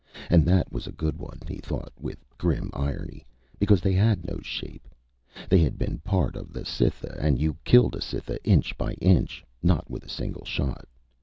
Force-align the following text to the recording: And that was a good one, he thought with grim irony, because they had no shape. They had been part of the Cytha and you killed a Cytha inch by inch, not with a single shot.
And 0.31 0.47
that 0.47 0.71
was 0.71 0.87
a 0.87 0.91
good 0.91 1.19
one, 1.19 1.37
he 1.47 1.57
thought 1.57 1.93
with 1.95 2.25
grim 2.35 2.71
irony, 2.73 3.23
because 3.59 3.81
they 3.81 3.93
had 3.93 4.25
no 4.27 4.39
shape. 4.41 4.87
They 5.47 5.59
had 5.59 5.77
been 5.77 5.99
part 5.99 6.35
of 6.35 6.51
the 6.51 6.65
Cytha 6.65 7.15
and 7.19 7.37
you 7.37 7.55
killed 7.63 7.93
a 7.93 8.01
Cytha 8.01 8.39
inch 8.43 8.75
by 8.79 8.93
inch, 8.93 9.45
not 9.61 9.91
with 9.91 10.03
a 10.03 10.09
single 10.09 10.43
shot. 10.43 10.87